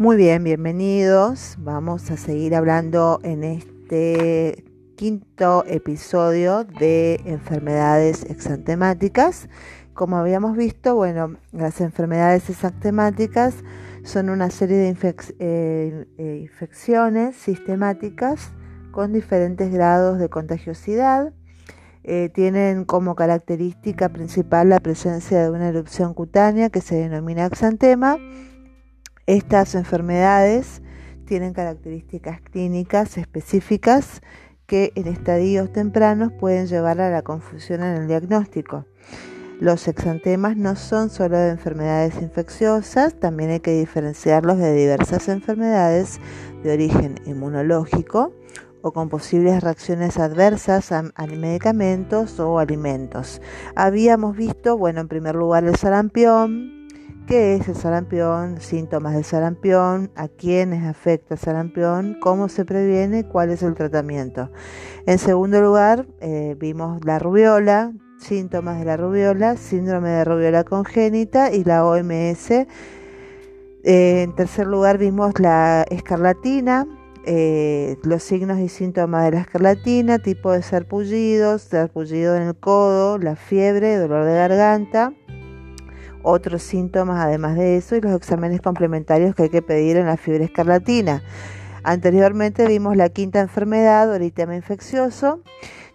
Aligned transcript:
Muy 0.00 0.16
bien, 0.16 0.42
bienvenidos. 0.44 1.56
Vamos 1.58 2.10
a 2.10 2.16
seguir 2.16 2.54
hablando 2.54 3.20
en 3.22 3.44
este 3.44 4.64
quinto 4.96 5.62
episodio 5.66 6.64
de 6.64 7.20
enfermedades 7.26 8.24
exantemáticas. 8.24 9.50
Como 9.92 10.16
habíamos 10.16 10.56
visto, 10.56 10.94
bueno, 10.94 11.36
las 11.52 11.82
enfermedades 11.82 12.48
exantemáticas 12.48 13.56
son 14.02 14.30
una 14.30 14.48
serie 14.48 14.78
de 14.78 14.96
eh, 15.38 16.06
eh, 16.16 16.38
infecciones 16.44 17.36
sistemáticas 17.36 18.52
con 18.92 19.12
diferentes 19.12 19.70
grados 19.70 20.18
de 20.18 20.30
contagiosidad. 20.30 21.34
Eh, 22.04 22.30
tienen 22.32 22.86
como 22.86 23.16
característica 23.16 24.08
principal 24.08 24.70
la 24.70 24.80
presencia 24.80 25.42
de 25.42 25.50
una 25.50 25.68
erupción 25.68 26.14
cutánea 26.14 26.70
que 26.70 26.80
se 26.80 26.94
denomina 26.94 27.44
exantema 27.44 28.16
estas 29.36 29.76
enfermedades 29.76 30.82
tienen 31.24 31.52
características 31.52 32.40
clínicas 32.40 33.16
específicas 33.16 34.22
que 34.66 34.92
en 34.96 35.06
estadios 35.06 35.72
tempranos 35.72 36.32
pueden 36.32 36.66
llevar 36.66 37.00
a 37.00 37.10
la 37.10 37.22
confusión 37.22 37.84
en 37.84 37.94
el 37.96 38.08
diagnóstico. 38.08 38.86
Los 39.60 39.86
exantemas 39.86 40.56
no 40.56 40.74
son 40.74 41.10
solo 41.10 41.38
de 41.38 41.50
enfermedades 41.50 42.20
infecciosas, 42.20 43.20
también 43.20 43.50
hay 43.50 43.60
que 43.60 43.78
diferenciarlos 43.78 44.58
de 44.58 44.74
diversas 44.74 45.28
enfermedades 45.28 46.18
de 46.64 46.72
origen 46.72 47.20
inmunológico 47.24 48.32
o 48.82 48.92
con 48.92 49.08
posibles 49.08 49.62
reacciones 49.62 50.18
adversas 50.18 50.90
a, 50.90 51.02
medicamentos 51.36 52.40
o 52.40 52.58
alimentos. 52.58 53.40
Habíamos 53.76 54.36
visto, 54.36 54.76
bueno, 54.76 55.02
en 55.02 55.08
primer 55.08 55.36
lugar 55.36 55.62
el 55.62 55.76
sarampión, 55.76 56.79
qué 57.26 57.54
es 57.54 57.68
el 57.68 57.76
sarampión, 57.76 58.60
síntomas 58.60 59.14
del 59.14 59.24
sarampión, 59.24 60.10
a 60.16 60.28
quiénes 60.28 60.84
afecta 60.84 61.36
sarampión, 61.36 62.16
cómo 62.20 62.48
se 62.48 62.64
previene, 62.64 63.24
cuál 63.24 63.50
es 63.50 63.62
el 63.62 63.74
tratamiento. 63.74 64.50
En 65.06 65.18
segundo 65.18 65.60
lugar, 65.60 66.06
eh, 66.20 66.56
vimos 66.58 67.04
la 67.04 67.18
rubiola, 67.18 67.92
síntomas 68.18 68.78
de 68.78 68.84
la 68.84 68.96
rubiola, 68.96 69.56
síndrome 69.56 70.10
de 70.10 70.24
rubiola 70.24 70.64
congénita 70.64 71.52
y 71.52 71.64
la 71.64 71.84
OMS. 71.84 72.50
Eh, 72.50 72.66
en 74.22 74.34
tercer 74.34 74.66
lugar, 74.66 74.98
vimos 74.98 75.38
la 75.38 75.84
escarlatina, 75.90 76.86
eh, 77.24 77.96
los 78.02 78.22
signos 78.22 78.58
y 78.58 78.68
síntomas 78.68 79.24
de 79.24 79.32
la 79.32 79.40
escarlatina, 79.40 80.18
tipo 80.18 80.52
de 80.52 80.62
sarpullidos, 80.62 81.62
sarpullido 81.62 82.36
en 82.36 82.42
el 82.42 82.56
codo, 82.56 83.18
la 83.18 83.36
fiebre, 83.36 83.96
dolor 83.96 84.24
de 84.24 84.34
garganta 84.34 85.14
otros 86.22 86.62
síntomas 86.62 87.24
además 87.24 87.56
de 87.56 87.76
eso 87.76 87.96
y 87.96 88.00
los 88.00 88.12
exámenes 88.12 88.60
complementarios 88.60 89.34
que 89.34 89.44
hay 89.44 89.48
que 89.50 89.62
pedir 89.62 89.96
en 89.96 90.06
la 90.06 90.16
fiebre 90.16 90.44
escarlatina. 90.44 91.22
Anteriormente 91.82 92.66
vimos 92.66 92.96
la 92.96 93.08
quinta 93.08 93.40
enfermedad, 93.40 94.14
eritema 94.14 94.54
infeccioso, 94.54 95.40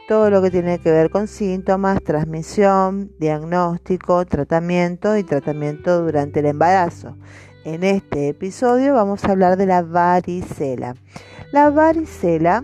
todo 0.07 0.29
lo 0.29 0.41
que 0.41 0.51
tiene 0.51 0.79
que 0.79 0.91
ver 0.91 1.09
con 1.09 1.27
síntomas, 1.27 2.03
transmisión, 2.03 3.11
diagnóstico, 3.19 4.25
tratamiento 4.25 5.17
y 5.17 5.23
tratamiento 5.23 6.01
durante 6.03 6.39
el 6.39 6.47
embarazo. 6.47 7.15
En 7.63 7.83
este 7.83 8.29
episodio 8.29 8.93
vamos 8.93 9.23
a 9.23 9.31
hablar 9.31 9.57
de 9.57 9.65
la 9.65 9.81
varicela. 9.81 10.95
La 11.51 11.69
varicela 11.69 12.63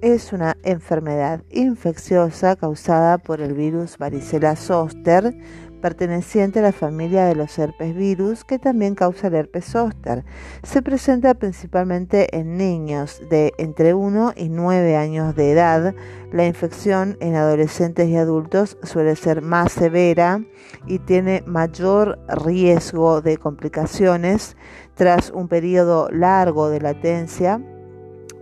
es 0.00 0.32
una 0.32 0.56
enfermedad 0.62 1.42
infecciosa 1.50 2.56
causada 2.56 3.18
por 3.18 3.40
el 3.40 3.52
virus 3.52 3.98
varicela 3.98 4.56
zoster 4.56 5.34
perteneciente 5.80 6.60
a 6.60 6.62
la 6.62 6.72
familia 6.72 7.24
de 7.24 7.34
los 7.34 7.58
herpes 7.58 7.94
virus 7.94 8.44
que 8.44 8.58
también 8.58 8.94
causa 8.94 9.28
el 9.28 9.34
herpes 9.34 9.64
zóster. 9.64 10.24
Se 10.62 10.82
presenta 10.82 11.34
principalmente 11.34 12.36
en 12.36 12.56
niños 12.56 13.20
de 13.30 13.52
entre 13.58 13.94
1 13.94 14.34
y 14.36 14.48
9 14.48 14.96
años 14.96 15.34
de 15.34 15.52
edad. 15.52 15.94
La 16.32 16.46
infección 16.46 17.16
en 17.20 17.34
adolescentes 17.34 18.08
y 18.08 18.16
adultos 18.16 18.78
suele 18.82 19.16
ser 19.16 19.42
más 19.42 19.72
severa 19.72 20.44
y 20.86 20.98
tiene 21.00 21.42
mayor 21.46 22.18
riesgo 22.28 23.20
de 23.20 23.36
complicaciones 23.36 24.56
tras 24.94 25.30
un 25.30 25.48
periodo 25.48 26.08
largo 26.10 26.68
de 26.68 26.80
latencia 26.80 27.60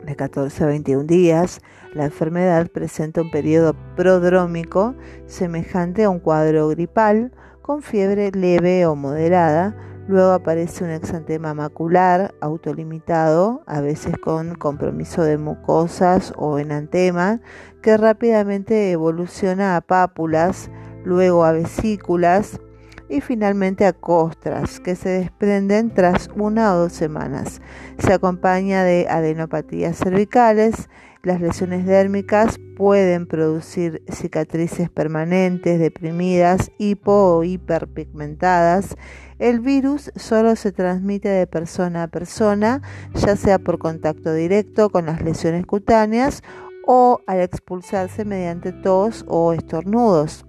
de 0.04 0.16
14 0.16 0.64
a 0.64 0.66
21 0.66 1.04
días 1.04 1.60
la 1.98 2.04
enfermedad 2.04 2.68
presenta 2.68 3.20
un 3.20 3.30
periodo 3.30 3.74
prodrómico 3.96 4.94
semejante 5.26 6.04
a 6.04 6.10
un 6.10 6.20
cuadro 6.20 6.68
gripal 6.68 7.32
con 7.60 7.82
fiebre 7.82 8.30
leve 8.30 8.86
o 8.86 8.94
moderada. 8.94 9.76
Luego 10.06 10.30
aparece 10.30 10.84
un 10.84 10.90
exantema 10.90 11.54
macular 11.54 12.34
autolimitado, 12.40 13.62
a 13.66 13.80
veces 13.80 14.16
con 14.16 14.54
compromiso 14.54 15.22
de 15.22 15.38
mucosas 15.38 16.32
o 16.36 16.60
enantema, 16.60 17.40
que 17.82 17.96
rápidamente 17.96 18.92
evoluciona 18.92 19.76
a 19.76 19.80
pápulas, 19.80 20.70
luego 21.04 21.44
a 21.44 21.50
vesículas 21.50 22.60
y 23.08 23.20
finalmente 23.20 23.86
a 23.86 23.92
costras 23.92 24.80
que 24.80 24.94
se 24.94 25.08
desprenden 25.08 25.92
tras 25.92 26.30
una 26.36 26.74
o 26.74 26.78
dos 26.78 26.92
semanas. 26.92 27.60
Se 27.98 28.12
acompaña 28.12 28.84
de 28.84 29.08
adenopatías 29.10 29.96
cervicales. 29.98 30.88
Las 31.24 31.40
lesiones 31.40 31.84
dérmicas 31.84 32.60
pueden 32.76 33.26
producir 33.26 34.02
cicatrices 34.08 34.88
permanentes, 34.88 35.80
deprimidas, 35.80 36.70
hipo 36.78 37.12
o 37.12 37.42
hiperpigmentadas. 37.42 38.96
El 39.40 39.58
virus 39.58 40.12
solo 40.14 40.54
se 40.54 40.70
transmite 40.70 41.28
de 41.28 41.48
persona 41.48 42.04
a 42.04 42.08
persona, 42.08 42.82
ya 43.14 43.34
sea 43.34 43.58
por 43.58 43.78
contacto 43.78 44.32
directo 44.32 44.90
con 44.90 45.06
las 45.06 45.20
lesiones 45.20 45.66
cutáneas 45.66 46.42
o 46.86 47.20
al 47.26 47.40
expulsarse 47.40 48.24
mediante 48.24 48.72
tos 48.72 49.24
o 49.26 49.52
estornudos. 49.52 50.46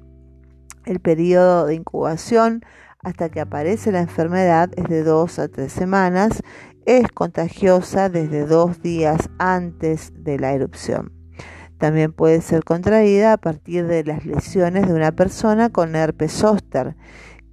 El 0.85 0.99
periodo 0.99 1.65
de 1.65 1.75
incubación 1.75 2.63
hasta 3.01 3.29
que 3.29 3.39
aparece 3.39 3.91
la 3.91 4.01
enfermedad 4.01 4.69
es 4.75 4.85
de 4.85 5.03
dos 5.03 5.39
a 5.39 5.47
tres 5.47 5.71
semanas. 5.71 6.43
Es 6.85 7.07
contagiosa 7.09 8.09
desde 8.09 8.45
dos 8.45 8.81
días 8.81 9.29
antes 9.37 10.11
de 10.15 10.39
la 10.39 10.53
erupción. 10.53 11.11
También 11.77 12.11
puede 12.11 12.41
ser 12.41 12.63
contraída 12.63 13.33
a 13.33 13.37
partir 13.37 13.87
de 13.87 14.03
las 14.03 14.25
lesiones 14.25 14.87
de 14.87 14.93
una 14.93 15.11
persona 15.11 15.69
con 15.69 15.95
herpes 15.95 16.33
zóster. 16.33 16.95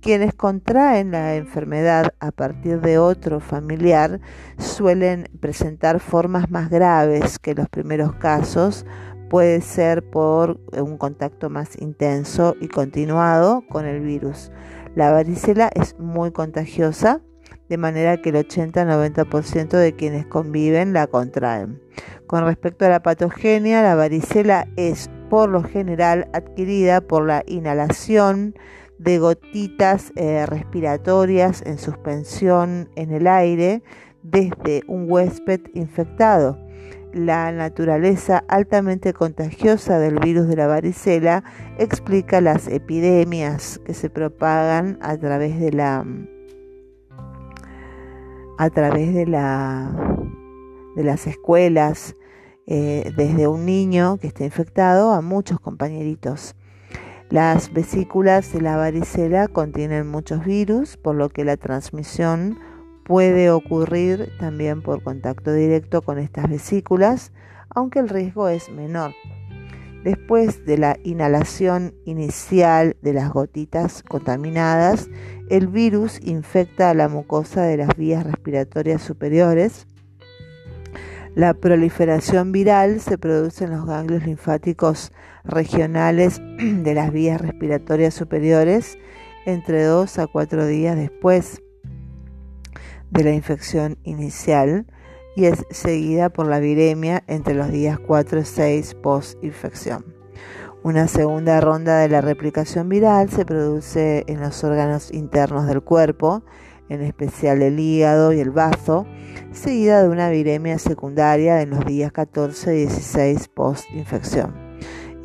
Quienes 0.01 0.35
contraen 0.35 1.11
la 1.11 1.37
enfermedad 1.37 2.15
a 2.21 2.31
partir 2.33 2.81
de 2.81 2.99
otro 2.99 3.41
familiar 3.41 4.21
suelen 4.59 5.29
presentar 5.41 6.01
formas 6.01 6.51
más 6.51 6.71
graves 6.71 7.39
que 7.39 7.55
los 7.55 7.69
primeros 7.69 8.15
casos, 8.15 8.87
puede 9.29 9.61
ser 9.61 10.09
por 10.09 10.61
un 10.73 10.97
contacto 10.99 11.51
más 11.51 11.81
intenso 11.81 12.55
y 12.61 12.69
continuado 12.69 13.65
con 13.69 13.87
el 13.87 14.01
virus. 14.01 14.51
La 14.95 15.11
varicela 15.11 15.71
es 15.75 15.99
muy 15.99 16.31
contagiosa, 16.31 17.21
de 17.69 17.79
manera 17.79 18.21
que 18.21 18.31
el 18.31 18.37
80-90% 18.37 19.71
de 19.71 19.95
quienes 19.95 20.27
conviven 20.27 20.93
la 20.93 21.07
contraen. 21.07 21.81
Con 22.27 22.45
respecto 22.45 22.85
a 22.85 22.89
la 22.89 23.03
patogenia, 23.03 23.83
la 23.83 23.95
varicela 23.95 24.67
es 24.77 25.11
por 25.31 25.49
lo 25.49 25.63
general 25.63 26.29
adquirida 26.33 27.01
por 27.01 27.27
la 27.27 27.43
inhalación 27.47 28.55
de 28.99 29.19
gotitas 29.19 30.13
eh, 30.17 30.47
respiratorias 30.47 31.63
en 31.67 31.79
suspensión 31.79 32.89
en 32.97 33.11
el 33.13 33.27
aire 33.27 33.83
desde 34.23 34.83
un 34.87 35.11
huésped 35.11 35.61
infectado 35.75 36.59
la 37.17 37.51
naturaleza 37.51 38.45
altamente 38.47 39.15
contagiosa 39.15 39.99
del 39.99 40.19
virus 40.19 40.49
de 40.49 40.57
la 40.57 40.67
varicela 40.67 41.45
explica 41.79 42.43
las 42.43 42.69
epidemias 42.69 43.81
que 43.87 43.95
se 43.95 44.11
propagan 44.11 44.99
a 45.01 45.17
través 45.17 45.59
de 45.59 45.73
la 45.73 46.05
a 48.59 48.71
través 48.71 49.15
de 49.15 49.27
la 49.27 49.93
de 50.95 51.05
las 51.05 51.27
escuelas 51.27 52.17
eh, 52.67 53.13
desde 53.17 53.49
un 53.49 53.67
niño 53.67 54.17
que 54.19 54.27
está 54.27 54.45
infectado 54.45 55.13
a 55.13 55.21
muchos 55.21 55.61
compañeritos. 55.61 56.57
Las 57.29 57.73
vesículas 57.73 58.53
de 58.53 58.63
la 58.63 58.77
varicela 58.77 59.49
contienen 59.49 60.07
muchos 60.07 60.45
virus, 60.45 60.97
por 60.97 61.17
lo 61.17 61.29
que 61.29 61.45
la 61.45 61.57
transmisión 61.57 62.57
Puede 63.07 63.53
ocurrir 63.53 64.33
también 64.41 64.83
por 64.83 65.01
contacto 65.01 65.53
directo 65.53 66.03
con 66.03 66.19
estas 66.19 66.51
vesículas, 66.51 67.33
aunque 67.71 68.01
el 68.01 68.09
riesgo 68.09 68.49
es 68.49 68.69
menor. 68.69 69.13
Después 70.07 70.65
de 70.65 70.79
la 70.79 70.99
inhalación 71.03 71.93
inicial 72.05 72.97
de 73.03 73.13
las 73.13 73.33
gotitas 73.33 74.05
contaminadas, 74.05 75.11
el 75.51 75.67
virus 75.67 76.21
infecta 76.23 76.91
a 76.91 76.95
la 76.95 77.09
mucosa 77.09 77.65
de 77.65 77.77
las 77.77 77.89
vías 77.97 78.25
respiratorias 78.25 79.03
superiores. 79.03 79.89
La 81.35 81.55
proliferación 81.55 82.53
viral 82.53 83.01
se 83.01 83.19
produce 83.19 83.65
en 83.65 83.73
los 83.73 83.85
ganglios 83.85 84.25
linfáticos 84.25 85.11
regionales 85.43 86.41
de 86.61 86.95
las 86.95 87.11
vías 87.13 87.41
respiratorias 87.41 88.15
superiores 88.15 88.99
entre 89.45 89.83
2 89.83 90.21
a 90.21 90.29
4 90.29 90.67
días 90.67 90.95
después 90.95 91.61
de 93.11 93.25
la 93.25 93.33
infección 93.33 93.99
inicial 94.05 94.87
y 95.37 95.45
es 95.45 95.65
seguida 95.71 96.31
por 96.31 96.49
la 96.49 96.59
viremia 96.59 97.23
entre 97.29 97.55
los 97.55 97.71
días 97.71 98.01
4 98.01 98.41
y 98.41 98.45
6 98.45 98.95
post-infección. 99.03 100.17
Una 100.83 101.09
segunda 101.09 101.61
ronda 101.61 101.99
de 101.99 102.09
la 102.09 102.21
replicación 102.21 102.89
viral 102.89 103.29
se 103.29 103.45
produce 103.45 104.25
en 104.29 104.41
los 104.41 104.65
órganos 104.65 105.13
internos 105.13 105.67
del 105.67 105.83
cuerpo, 105.83 106.43
en 106.89 107.03
especial 107.03 107.61
el 107.61 107.79
hígado 107.79 108.33
y 108.33 108.41
el 108.41 108.51
bazo, 108.51 109.07
seguida 109.53 110.03
de 110.03 110.09
una 110.09 110.31
viremia 110.31 110.79
secundaria 110.79 111.61
en 111.61 111.71
los 111.71 111.85
días 111.85 112.13
14 112.13 112.75
y 112.75 112.79
16 112.87 113.49
post-infección. 113.49 114.67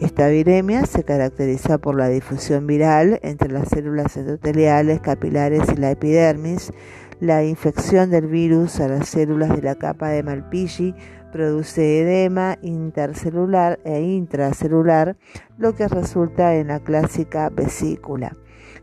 Esta 0.02 0.30
viremia 0.30 0.88
se 0.88 1.04
caracteriza 1.04 1.78
por 1.78 1.96
la 1.96 2.10
difusión 2.10 2.66
viral 2.66 3.20
entre 3.22 3.52
las 3.52 3.70
células 3.70 4.18
endoteliales, 4.18 5.00
capilares 5.00 5.62
y 5.72 5.80
la 5.80 5.92
epidermis. 5.92 6.74
La 7.22 7.44
infección 7.44 8.10
del 8.10 8.26
virus 8.26 8.80
a 8.80 8.88
las 8.88 9.10
células 9.10 9.56
de 9.56 9.62
la 9.62 9.76
capa 9.76 10.10
de 10.10 10.24
Malpighi 10.24 10.96
produce 11.32 12.02
edema 12.02 12.58
intercelular 12.64 13.80
e 13.86 14.02
intracelular, 14.02 15.16
lo 15.60 15.76
que 15.76 15.88
resulta 15.88 16.56
en 16.56 16.70
la 16.70 16.80
clásica 16.80 17.52
vesícula. 17.52 18.36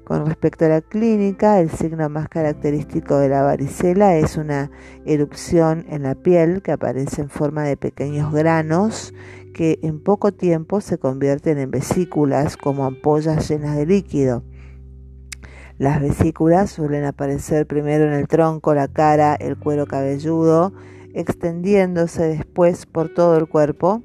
Con 0.05 0.25
respecto 0.25 0.67
a 0.67 0.69
la 0.69 0.81
clínica, 0.82 1.58
el 1.58 1.69
signo 1.69 2.08
más 2.08 2.29
característico 2.29 3.19
de 3.19 3.29
la 3.29 3.43
varicela 3.43 4.14
es 4.14 4.37
una 4.37 4.70
erupción 5.05 5.85
en 5.88 6.05
la 6.05 6.14
piel 6.14 6.62
que 6.62 6.70
aparece 6.70 7.23
en 7.23 7.31
forma 7.31 7.64
de 7.64 7.76
pequeños 7.76 8.32
granos 8.32 9.12
que 9.52 9.81
en 9.82 9.99
poco 10.00 10.31
tiempo 10.31 10.81
se 10.81 10.99
convierten 10.99 11.58
en 11.58 11.73
vesículas 11.73 12.56
como 12.56 12.85
ampollas 12.85 13.50
llenas 13.50 13.76
de 13.76 13.87
líquido. 13.87 14.44
Las 15.78 16.00
vesículas 16.00 16.70
suelen 16.70 17.04
aparecer 17.04 17.66
primero 17.66 18.04
en 18.04 18.12
el 18.12 18.28
tronco, 18.28 18.75
la 18.75 18.88
cara, 18.88 19.34
el 19.34 19.56
cuero 19.56 19.86
cabelludo, 19.86 20.72
extendiéndose 21.14 22.25
después 22.25 22.86
por 22.86 23.08
todo 23.08 23.36
el 23.36 23.48
cuerpo 23.48 24.02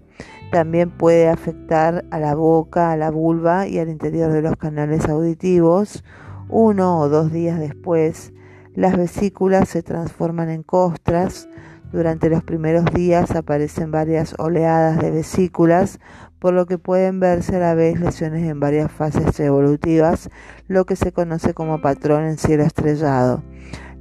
también 0.54 0.92
puede 0.92 1.30
afectar 1.30 2.06
a 2.12 2.20
la 2.20 2.36
boca, 2.36 2.92
a 2.92 2.96
la 2.96 3.10
vulva 3.10 3.68
y 3.68 3.80
al 3.80 3.90
interior 3.90 4.32
de 4.32 4.44
los 4.44 4.56
canales 4.56 5.10
auditivos. 5.10 6.04
Uno 6.48 7.00
o 7.00 7.10
dos 7.10 7.32
días 7.32 7.60
después, 7.60 8.34
las 8.76 8.96
vesículas 8.96 9.68
se 9.68 9.82
transforman 9.82 10.52
en 10.52 10.62
costras. 10.62 11.50
Durante 11.92 12.30
los 12.30 12.44
primeros 12.44 12.86
días 12.94 13.32
aparecen 13.32 13.90
varias 13.90 14.36
oleadas 14.38 15.00
de 15.00 15.10
vesículas, 15.10 16.00
por 16.44 16.54
lo 16.54 16.66
que 16.66 16.78
pueden 16.78 17.22
verse 17.22 17.56
a 17.56 17.60
la 17.60 17.74
vez 17.74 17.98
lesiones 17.98 18.46
en 18.46 18.60
varias 18.60 18.92
fases 18.92 19.40
evolutivas, 19.40 20.30
lo 20.68 20.86
que 20.86 20.98
se 20.98 21.14
conoce 21.14 21.54
como 21.54 21.80
patrón 21.80 22.26
en 22.26 22.38
cielo 22.38 22.64
estrellado. 22.64 23.42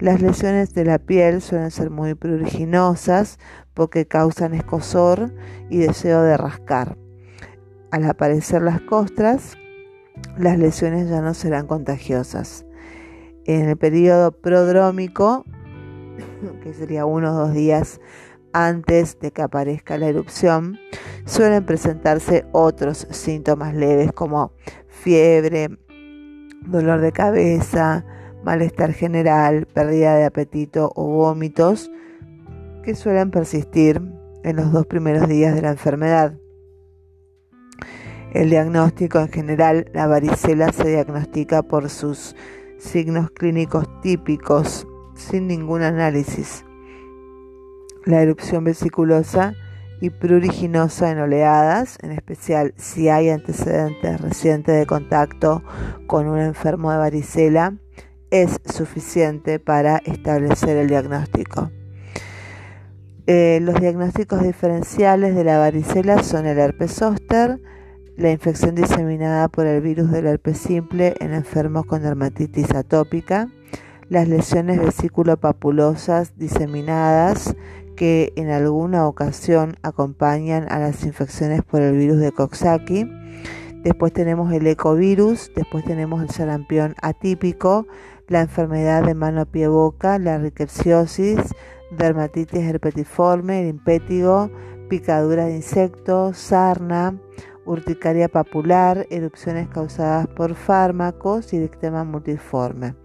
Las 0.01 0.21
lesiones 0.21 0.75
de 0.75 0.85
la 0.85 0.99
piel 0.99 1.41
suelen 1.41 1.71
ser 1.71 1.91
muy 1.91 2.15
pruriginosas, 2.15 3.39
porque 3.75 4.09
causan 4.09 4.55
escosor 4.55 5.33
y 5.71 5.79
deseo 5.79 6.23
de 6.23 6.37
rascar. 6.37 6.97
Al 7.93 8.07
aparecer 8.07 8.61
las 8.61 8.81
costras, 8.81 9.57
las 10.37 10.59
lesiones 10.59 11.09
ya 11.09 11.21
no 11.21 11.35
serán 11.35 11.69
contagiosas. 11.69 12.67
En 13.45 13.69
el 13.69 13.77
periodo 13.77 14.33
prodrómico, 14.33 15.45
que 16.65 16.75
sería 16.75 17.07
uno 17.07 17.33
dos 17.35 17.53
días 17.53 18.01
antes 18.53 19.19
de 19.21 19.31
que 19.31 19.43
aparezca 19.43 19.99
la 19.99 20.09
erupción, 20.09 20.79
suelen 21.25 21.65
presentarse 21.65 22.45
otros 22.53 23.07
síntomas 23.11 23.75
leves 23.75 24.13
como 24.13 24.53
fiebre, 24.89 25.69
dolor 26.67 27.01
de 27.01 27.13
cabeza, 27.13 28.05
malestar 28.45 28.93
general, 28.93 29.67
pérdida 29.67 30.17
de 30.17 30.25
apetito 30.25 30.93
o 30.95 31.07
vómitos, 31.07 31.91
que 32.83 32.95
suelen 32.95 33.31
persistir 33.31 34.01
en 34.45 34.57
los 34.57 34.73
dos 34.73 34.87
primeros 34.87 35.29
días 35.29 35.55
de 35.55 35.63
la 35.63 35.71
enfermedad. 35.71 36.35
El 38.33 38.51
diagnóstico 38.51 39.21
en 39.21 39.29
general, 39.29 39.91
la 39.93 40.07
varicela 40.07 40.73
se 40.73 40.89
diagnostica 40.89 41.63
por 41.63 41.91
sus 41.91 42.35
signos 42.79 43.31
clínicos 43.31 43.87
típicos, 44.01 44.87
sin 45.15 45.47
ningún 45.47 45.83
análisis. 45.83 46.65
La 48.05 48.21
erupción 48.21 48.65
vesiculosa 48.65 49.55
y 50.01 50.11
pruriginosa 50.11 51.13
en 51.13 51.21
oleadas, 51.21 51.97
en 52.03 52.11
especial 52.11 52.75
si 52.77 53.09
hay 53.09 53.29
antecedentes 53.29 54.21
recientes 54.21 54.77
de 54.77 54.87
contacto 54.87 55.63
con 56.09 56.27
un 56.27 56.41
enfermo 56.41 56.91
de 56.91 56.99
varicela, 56.99 57.77
es 58.33 58.61
suficiente 58.65 59.61
para 59.61 59.99
establecer 59.99 60.77
el 60.77 60.89
diagnóstico. 60.89 61.71
Eh, 63.29 63.61
los 63.63 63.81
diagnósticos 63.81 64.43
diferenciales 64.43 65.37
de 65.37 65.45
la 65.45 65.59
varicela 65.59 66.21
son 66.25 66.47
el 66.47 66.59
herpes 66.59 66.93
zóster, 66.93 67.61
la 68.17 68.33
infección 68.33 68.75
diseminada 68.75 69.47
por 69.47 69.67
el 69.67 69.81
virus 69.81 70.11
del 70.11 70.27
herpes 70.27 70.59
simple 70.59 71.15
en 71.21 71.33
enfermos 71.33 71.87
con 71.87 72.03
dermatitis 72.03 72.75
atópica, 72.75 73.49
las 74.09 74.27
lesiones 74.27 74.81
vesículo-papulosas 74.81 76.37
diseminadas 76.37 77.55
que 78.03 78.33
en 78.35 78.51
alguna 78.51 79.07
ocasión 79.07 79.77
acompañan 79.83 80.67
a 80.73 80.81
las 80.81 81.05
infecciones 81.05 81.63
por 81.63 81.83
el 81.83 81.97
virus 81.97 82.19
de 82.19 82.33
Coxsackie. 82.33 83.09
Después 83.85 84.13
tenemos 84.13 84.53
el 84.53 84.67
ecovirus, 84.67 85.53
después 85.55 85.85
tenemos 85.85 86.21
el 86.21 86.29
sarampión 86.31 86.97
atípico, 87.01 87.87
la 88.27 88.41
enfermedad 88.41 89.05
de 89.05 89.15
mano-pie-boca, 89.15 90.19
la 90.19 90.39
ricketsiosis, 90.39 91.39
dermatitis 91.97 92.65
herpetiforme, 92.65 93.69
impétigo, 93.69 94.51
picadura 94.89 95.45
de 95.45 95.55
insectos, 95.55 96.37
sarna, 96.39 97.17
urticaria 97.67 98.27
papular, 98.27 99.07
erupciones 99.11 99.69
causadas 99.69 100.27
por 100.27 100.57
fármacos 100.57 101.53
y 101.53 101.61
dictema 101.61 102.03
multiforme. 102.03 102.97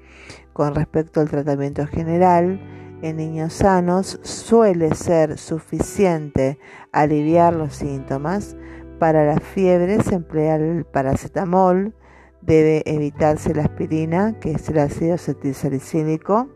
Con 0.54 0.74
respecto 0.74 1.20
al 1.22 1.30
tratamiento 1.30 1.86
general, 1.86 2.60
en 3.02 3.18
niños 3.18 3.54
sanos 3.54 4.20
suele 4.24 4.96
ser 4.96 5.38
suficiente 5.38 6.60
aliviar 6.92 7.54
los 7.54 7.76
síntomas. 7.76 8.56
Para 9.00 9.26
la 9.26 9.40
fiebre 9.40 10.02
se 10.02 10.16
emplea 10.16 10.56
el 10.56 10.86
paracetamol, 10.86 11.94
debe 12.42 12.83
evitarse 12.86 13.54
la 13.54 13.64
aspirina, 13.64 14.40
que 14.40 14.52
es 14.52 14.69
el 14.69 14.80
ácido 14.80 15.16
acetilsalicílico 15.16 16.50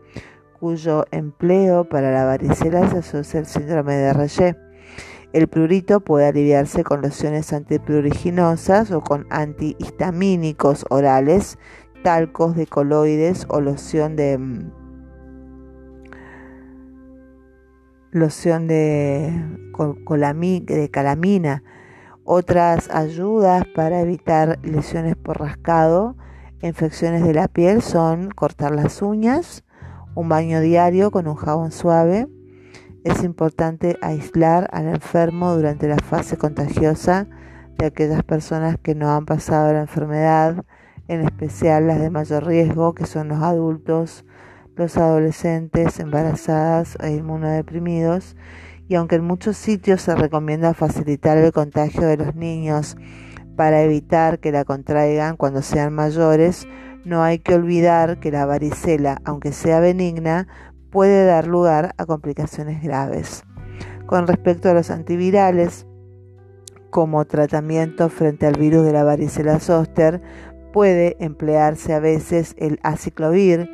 cuyo 0.62 1.06
empleo 1.10 1.88
para 1.88 2.12
la 2.12 2.24
varicela 2.24 2.88
se 2.88 2.98
asocia 2.98 3.40
al 3.40 3.46
síndrome 3.46 3.96
de 3.96 4.12
Rayet. 4.12 4.56
El 5.32 5.48
prurito 5.48 5.98
puede 5.98 6.28
aliviarse 6.28 6.84
con 6.84 7.02
lociones 7.02 7.52
antipruriginosas 7.52 8.92
o 8.92 9.00
con 9.00 9.26
antihistamínicos 9.30 10.84
orales, 10.88 11.58
talcos 12.04 12.54
de 12.54 12.68
coloides 12.68 13.44
o 13.48 13.60
loción 13.60 14.14
de 14.14 14.38
loción 18.12 18.68
de, 18.68 19.32
calamina. 20.92 21.64
Otras 22.24 22.88
ayudas 22.90 23.64
para 23.74 24.00
evitar 24.00 24.60
lesiones 24.62 25.16
por 25.16 25.40
rascado, 25.40 26.16
infecciones 26.60 27.24
de 27.24 27.34
la 27.34 27.48
piel 27.48 27.82
son 27.82 28.30
cortar 28.30 28.72
las 28.72 29.02
uñas, 29.02 29.64
un 30.14 30.28
baño 30.28 30.60
diario 30.60 31.10
con 31.10 31.26
un 31.26 31.34
jabón 31.34 31.72
suave. 31.72 32.28
Es 33.02 33.24
importante 33.24 33.96
aislar 34.02 34.68
al 34.72 34.86
enfermo 34.86 35.56
durante 35.56 35.88
la 35.88 35.96
fase 35.96 36.36
contagiosa 36.36 37.26
de 37.78 37.86
aquellas 37.86 38.22
personas 38.22 38.76
que 38.80 38.94
no 38.94 39.10
han 39.10 39.26
pasado 39.26 39.72
la 39.72 39.80
enfermedad, 39.80 40.64
en 41.08 41.22
especial 41.22 41.88
las 41.88 41.98
de 41.98 42.10
mayor 42.10 42.46
riesgo, 42.46 42.94
que 42.94 43.06
son 43.06 43.28
los 43.28 43.42
adultos, 43.42 44.24
los 44.76 44.96
adolescentes, 44.96 46.00
embarazadas 46.00 46.96
e 47.00 47.12
inmunodeprimidos. 47.12 48.36
Y 48.88 48.94
aunque 48.94 49.16
en 49.16 49.24
muchos 49.24 49.56
sitios 49.56 50.02
se 50.02 50.14
recomienda 50.14 50.74
facilitar 50.74 51.38
el 51.38 51.52
contagio 51.52 52.02
de 52.02 52.16
los 52.16 52.34
niños 52.34 52.96
para 53.56 53.82
evitar 53.82 54.38
que 54.38 54.52
la 54.52 54.64
contraigan 54.64 55.36
cuando 55.36 55.62
sean 55.62 55.92
mayores, 55.92 56.66
no 57.04 57.22
hay 57.22 57.38
que 57.38 57.54
olvidar 57.54 58.20
que 58.20 58.30
la 58.30 58.46
varicela, 58.46 59.20
aunque 59.24 59.52
sea 59.52 59.80
benigna, 59.80 60.46
puede 60.90 61.24
dar 61.24 61.46
lugar 61.46 61.94
a 61.98 62.06
complicaciones 62.06 62.82
graves. 62.82 63.44
Con 64.06 64.26
respecto 64.26 64.68
a 64.68 64.74
los 64.74 64.90
antivirales, 64.90 65.86
como 66.90 67.24
tratamiento 67.24 68.10
frente 68.10 68.46
al 68.46 68.58
virus 68.58 68.84
de 68.84 68.92
la 68.92 69.02
varicela 69.02 69.58
zoster, 69.58 70.20
puede 70.72 71.16
emplearse 71.18 71.94
a 71.94 72.00
veces 72.00 72.54
el 72.58 72.78
aciclovir, 72.82 73.70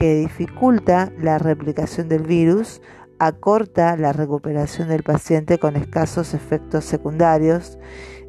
que 0.00 0.16
dificulta 0.16 1.12
la 1.18 1.38
replicación 1.38 2.08
del 2.08 2.22
virus, 2.22 2.82
acorta 3.18 3.96
la 3.98 4.12
recuperación 4.14 4.88
del 4.88 5.02
paciente 5.02 5.58
con 5.58 5.76
escasos 5.76 6.32
efectos 6.34 6.86
secundarios 6.86 7.78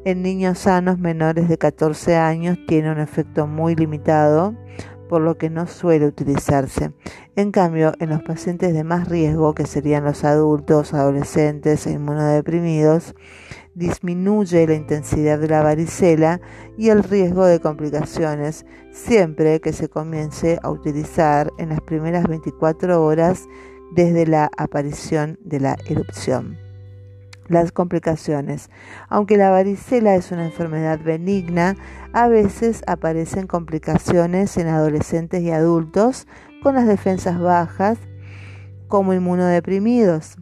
en 0.04 0.22
niños 0.22 0.58
sanos 0.58 0.98
menores 0.98 1.48
de 1.48 1.56
14 1.56 2.16
años 2.16 2.58
tiene 2.66 2.90
un 2.90 2.98
efecto 2.98 3.46
muy 3.46 3.76
limitado, 3.76 4.54
por 5.08 5.22
lo 5.22 5.38
que 5.38 5.48
no 5.48 5.66
suele 5.66 6.06
utilizarse. 6.06 6.92
En 7.34 7.50
cambio, 7.50 7.94
en 7.98 8.10
los 8.10 8.22
pacientes 8.22 8.74
de 8.74 8.84
más 8.84 9.08
riesgo, 9.08 9.54
que 9.54 9.64
serían 9.64 10.04
los 10.04 10.22
adultos, 10.22 10.92
adolescentes 10.92 11.86
e 11.86 11.92
inmunodeprimidos, 11.92 13.14
disminuye 13.74 14.66
la 14.66 14.74
intensidad 14.74 15.38
de 15.38 15.48
la 15.48 15.62
varicela 15.62 16.42
y 16.76 16.90
el 16.90 17.02
riesgo 17.02 17.46
de 17.46 17.58
complicaciones 17.58 18.66
siempre 18.90 19.62
que 19.62 19.72
se 19.72 19.88
comience 19.88 20.58
a 20.62 20.68
utilizar 20.68 21.50
en 21.56 21.70
las 21.70 21.80
primeras 21.80 22.24
24 22.24 23.02
horas 23.02 23.48
desde 23.94 24.26
la 24.26 24.50
aparición 24.58 25.38
de 25.42 25.60
la 25.60 25.76
erupción. 25.86 26.58
Las 27.48 27.72
complicaciones. 27.72 28.68
Aunque 29.08 29.38
la 29.38 29.50
varicela 29.50 30.16
es 30.16 30.32
una 30.32 30.44
enfermedad 30.44 31.00
benigna, 31.02 31.76
a 32.12 32.28
veces 32.28 32.82
aparecen 32.86 33.46
complicaciones 33.46 34.58
en 34.58 34.68
adolescentes 34.68 35.42
y 35.42 35.50
adultos 35.50 36.26
con 36.62 36.74
las 36.74 36.86
defensas 36.86 37.40
bajas 37.40 37.98
como 38.88 39.12
inmunodeprimidos. 39.14 40.36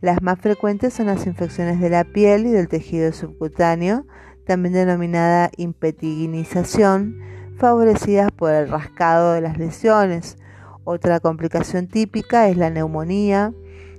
Las 0.00 0.22
más 0.22 0.38
frecuentes 0.38 0.94
son 0.94 1.06
las 1.06 1.26
infecciones 1.26 1.80
de 1.80 1.90
la 1.90 2.04
piel 2.04 2.46
y 2.46 2.50
del 2.50 2.68
tejido 2.68 3.12
subcutáneo, 3.12 4.06
también 4.46 4.74
denominada 4.74 5.50
impetiginización, 5.56 7.18
favorecidas 7.56 8.30
por 8.30 8.52
el 8.52 8.68
rascado 8.68 9.32
de 9.32 9.40
las 9.40 9.58
lesiones. 9.58 10.36
Otra 10.84 11.18
complicación 11.18 11.88
típica 11.88 12.48
es 12.48 12.56
la 12.56 12.70
neumonía, 12.70 13.52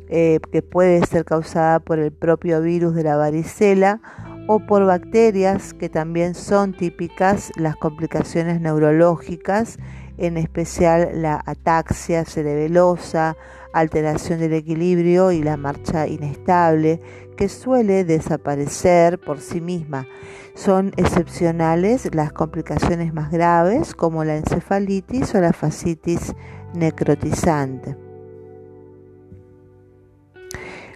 eh, 0.07 0.39
que 0.51 0.61
puede 0.61 1.05
ser 1.05 1.25
causada 1.25 1.79
por 1.79 1.99
el 1.99 2.11
propio 2.11 2.61
virus 2.61 2.95
de 2.95 3.03
la 3.03 3.17
varicela 3.17 4.01
o 4.47 4.59
por 4.59 4.85
bacterias, 4.85 5.73
que 5.73 5.89
también 5.89 6.33
son 6.33 6.73
típicas 6.73 7.51
las 7.57 7.75
complicaciones 7.75 8.61
neurológicas, 8.61 9.77
en 10.19 10.37
especial 10.37 11.21
la 11.21 11.41
ataxia 11.45 12.25
cerebelosa, 12.25 13.35
alteración 13.73 14.39
del 14.39 14.53
equilibrio 14.53 15.31
y 15.31 15.43
la 15.43 15.57
marcha 15.57 16.07
inestable, 16.07 17.01
que 17.37 17.49
suele 17.49 18.03
desaparecer 18.03 19.19
por 19.19 19.39
sí 19.39 19.61
misma. 19.61 20.07
Son 20.55 20.91
excepcionales 20.97 22.13
las 22.13 22.33
complicaciones 22.33 23.13
más 23.13 23.31
graves 23.31 23.95
como 23.95 24.23
la 24.25 24.37
encefalitis 24.37 25.33
o 25.35 25.39
la 25.39 25.53
fascitis 25.53 26.35
necrotizante. 26.73 27.95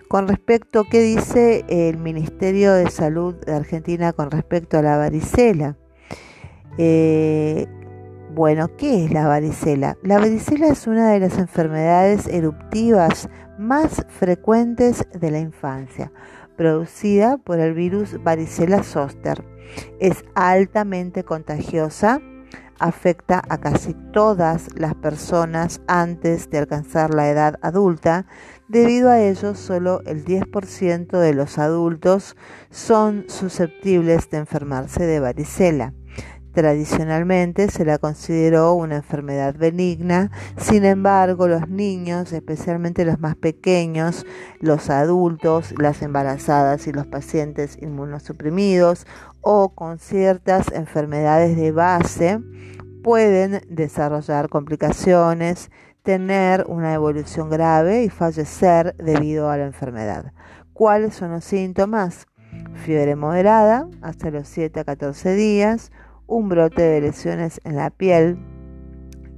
Con 0.10 0.28
respecto 0.28 0.82
a 0.82 0.90
qué 0.90 1.02
dice 1.02 1.66
el 1.70 1.98
Ministerio 1.98 2.74
de 2.74 2.90
Salud 2.92 3.34
de 3.34 3.54
Argentina 3.54 4.14
con 4.14 4.30
respecto 4.30 4.78
a 4.78 4.82
la 4.82 4.98
varicela. 4.98 5.78
Eh, 6.78 7.66
bueno, 8.34 8.76
¿qué 8.78 9.06
es 9.06 9.12
la 9.12 9.28
varicela? 9.28 9.96
La 10.02 10.18
varicela 10.18 10.68
es 10.68 10.88
una 10.88 11.12
de 11.12 11.20
las 11.20 11.38
enfermedades 11.38 12.26
eruptivas 12.26 13.30
más 13.60 14.04
frecuentes 14.10 15.06
de 15.14 15.30
la 15.30 15.38
infancia, 15.38 16.12
producida 16.58 17.38
por 17.38 17.60
el 17.60 17.76
virus 17.76 18.22
varicela 18.24 18.82
zoster. 18.82 19.46
Es 20.00 20.26
altamente 20.34 21.24
contagiosa, 21.24 22.22
afecta 22.80 23.40
a 23.50 23.60
casi 23.60 23.94
todas 24.12 24.68
las 24.76 24.96
personas 24.96 25.82
antes 25.88 26.50
de 26.50 26.58
alcanzar 26.58 27.14
la 27.14 27.30
edad 27.30 27.60
adulta. 27.62 28.26
Debido 28.68 29.12
a 29.12 29.22
ello, 29.22 29.54
solo 29.54 30.02
el 30.08 30.26
10% 30.26 31.20
de 31.20 31.34
los 31.36 31.60
adultos 31.60 32.36
son 32.72 33.26
susceptibles 33.28 34.32
de 34.32 34.38
enfermarse 34.38 35.06
de 35.06 35.20
varicela. 35.20 35.94
Tradicionalmente 36.54 37.70
se 37.70 37.84
la 37.84 37.98
consideró 37.98 38.74
una 38.74 38.98
enfermedad 38.98 39.56
benigna, 39.58 40.30
sin 40.56 40.86
embargo 40.86 41.48
los 41.48 41.68
niños, 41.68 42.32
especialmente 42.32 43.06
los 43.06 43.20
más 43.20 43.36
pequeños, 43.36 44.24
los 44.60 44.92
adultos, 44.92 45.74
las 45.80 46.04
embarazadas 46.04 46.86
y 46.86 46.92
los 46.92 47.08
pacientes 47.08 47.78
inmunosuprimidos 47.82 49.08
o 49.42 49.70
con 49.70 49.98
ciertas 49.98 50.72
enfermedades 50.72 51.58
de 51.58 51.72
base 51.72 52.40
pueden 53.04 53.62
desarrollar 53.68 54.48
complicaciones, 54.48 55.72
tener 56.04 56.66
una 56.68 56.94
evolución 56.94 57.50
grave 57.50 58.04
y 58.04 58.10
fallecer 58.10 58.96
debido 58.98 59.50
a 59.50 59.58
la 59.58 59.66
enfermedad. 59.66 60.34
¿Cuáles 60.74 61.16
son 61.16 61.32
los 61.32 61.44
síntomas? 61.44 62.28
Fiebre 62.86 63.16
moderada 63.16 63.88
hasta 64.02 64.30
los 64.30 64.48
7 64.48 64.80
a 64.80 64.84
14 64.84 65.34
días, 65.34 65.92
un 66.28 66.50
brote 66.50 66.82
de 66.82 67.02
lesiones 67.02 67.60
en 67.64 67.76
la 67.76 67.90
piel 67.90 68.38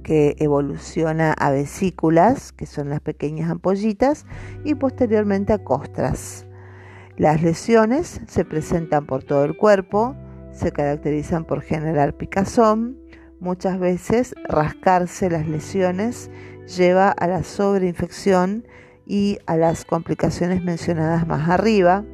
que 0.02 0.36
evoluciona 0.38 1.32
a 1.32 1.50
vesículas, 1.50 2.52
que 2.52 2.66
son 2.66 2.88
las 2.88 3.00
pequeñas 3.00 3.50
ampollitas, 3.50 4.24
y 4.64 4.76
posteriormente 4.76 5.52
a 5.52 5.58
costras. 5.58 6.46
Las 7.16 7.42
lesiones 7.42 8.20
se 8.28 8.44
presentan 8.44 9.06
por 9.06 9.24
todo 9.24 9.44
el 9.44 9.56
cuerpo, 9.56 10.14
se 10.52 10.70
caracterizan 10.70 11.44
por 11.44 11.60
generar 11.60 12.14
picazón, 12.14 12.98
muchas 13.40 13.78
veces 13.78 14.34
rascarse 14.48 15.28
las 15.28 15.48
lesiones 15.48 16.30
lleva 16.66 17.10
a 17.10 17.26
la 17.26 17.42
sobreinfección 17.42 18.66
y 19.06 19.38
a 19.46 19.56
las 19.56 19.84
complicaciones 19.84 20.62
mencionadas 20.64 21.26
más 21.26 21.48
arriba. 21.48 22.04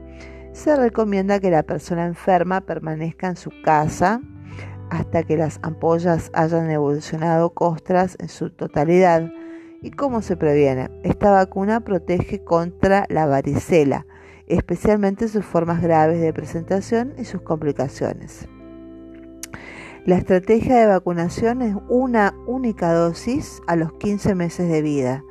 Se 0.53 0.77
recomienda 0.77 1.41
que 1.41 1.51
la 1.51 1.63
persona 1.63 2.07
enferma 2.07 2.61
permanezca 2.61 3.29
en 3.29 3.37
su 3.37 3.51
casa 3.65 4.21
hasta 4.93 5.23
que 5.23 5.39
las 5.39 5.59
ampollas 5.63 6.31
hayan 6.35 6.71
evolucionado 6.71 7.55
costras 7.55 8.15
en 8.21 8.29
su 8.29 8.51
totalidad. 8.51 9.33
¿Y 9.81 9.91
cómo 9.91 10.21
se 10.21 10.37
previene? 10.37 10.91
Esta 11.03 11.31
vacuna 11.31 11.81
protege 11.81 12.45
contra 12.45 13.07
la 13.09 13.25
varicela, 13.25 14.07
especialmente 14.49 15.29
sus 15.29 15.47
formas 15.47 15.81
graves 15.81 16.21
de 16.21 16.35
presentación 16.35 17.15
y 17.17 17.25
sus 17.25 17.41
complicaciones. 17.41 18.47
La 20.05 20.17
estrategia 20.17 20.77
de 20.77 20.87
vacunación 20.87 21.63
es 21.63 21.75
una 21.89 22.35
única 22.47 22.93
dosis 22.93 23.63
a 23.67 23.77
los 23.77 23.95
15 23.95 24.35
meses 24.35 24.69
de 24.69 24.83
vida. 24.83 25.25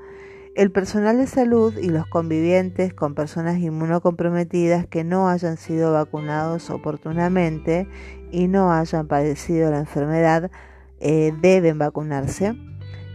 El 0.61 0.69
personal 0.69 1.17
de 1.17 1.25
salud 1.25 1.75
y 1.79 1.89
los 1.89 2.05
convivientes 2.05 2.93
con 2.93 3.15
personas 3.15 3.57
inmunocomprometidas 3.57 4.85
que 4.85 5.03
no 5.03 5.27
hayan 5.27 5.57
sido 5.57 5.91
vacunados 5.91 6.69
oportunamente 6.69 7.87
y 8.31 8.47
no 8.47 8.71
hayan 8.71 9.07
padecido 9.07 9.71
la 9.71 9.79
enfermedad 9.79 10.51
eh, 10.99 11.33
deben 11.41 11.79
vacunarse 11.79 12.55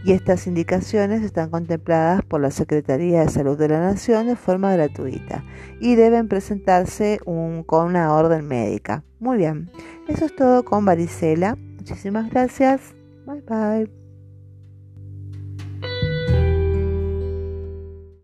y 0.03 0.11
estas 0.11 0.45
indicaciones 0.45 1.23
están 1.23 1.49
contempladas 1.49 2.21
por 2.21 2.41
la 2.41 2.51
Secretaría 2.51 3.21
de 3.21 3.29
Salud 3.29 3.57
de 3.57 3.69
la 3.69 3.79
Nación 3.79 4.27
de 4.27 4.35
forma 4.35 4.73
gratuita 4.73 5.45
y 5.79 5.95
deben 5.95 6.27
presentarse 6.27 7.17
con 7.23 7.87
una 7.87 8.13
orden 8.13 8.45
médica. 8.45 9.05
Muy 9.21 9.37
bien, 9.37 9.71
eso 10.09 10.25
es 10.25 10.35
todo 10.35 10.65
con 10.65 10.83
varicela. 10.83 11.55
Muchísimas 11.77 12.29
gracias. 12.29 12.93
Bye 13.25 13.41
bye. 13.47 13.96